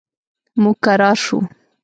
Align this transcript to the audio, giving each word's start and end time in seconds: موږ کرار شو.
موږ 0.61 0.77
کرار 0.85 1.15
شو. 1.25 1.37